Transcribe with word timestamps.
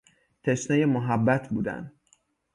تشنهی 0.43 0.85
محبت 0.85 1.49
بودن 1.51 1.91